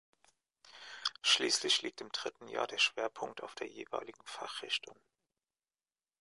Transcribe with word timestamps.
Schließlich 1.21 1.83
liegt 1.83 2.01
im 2.01 2.11
dritten 2.11 2.47
Jahr 2.47 2.65
der 2.65 2.79
Schwerpunkt 2.79 3.43
auf 3.43 3.53
der 3.53 3.67
jeweiligen 3.67 4.25
Fachrichtung. 4.25 4.97